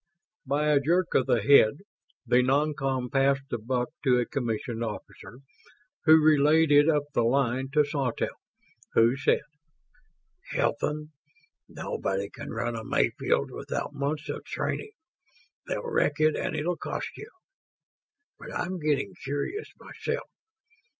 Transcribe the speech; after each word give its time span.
By 0.47 0.69
a 0.69 0.79
jerk 0.79 1.13
of 1.13 1.27
the 1.27 1.43
head, 1.43 1.75
the 2.25 2.41
non 2.41 2.73
com 2.73 3.07
passed 3.11 3.43
the 3.51 3.59
buck 3.59 3.89
to 4.03 4.17
a 4.17 4.25
commissioned 4.25 4.83
officer, 4.83 5.41
who 6.05 6.17
relayed 6.19 6.71
it 6.71 6.89
up 6.89 7.03
the 7.13 7.21
line 7.21 7.69
to 7.73 7.85
Sawtelle, 7.85 8.39
who 8.93 9.15
said, 9.15 9.43
"Hilton, 10.53 11.11
_no_body 11.69 12.33
can 12.33 12.49
run 12.49 12.75
a 12.75 12.83
Mayfield 12.83 13.51
without 13.51 13.93
months 13.93 14.27
of 14.27 14.43
training. 14.43 14.93
They'll 15.67 15.83
wreck 15.87 16.19
it 16.19 16.35
and 16.35 16.55
it'll 16.55 16.77
cost 16.77 17.15
you... 17.15 17.29
but 18.39 18.51
I'm 18.51 18.79
getting 18.79 19.13
curious 19.23 19.69
myself. 19.77 20.27